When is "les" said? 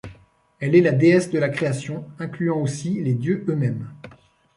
3.03-3.13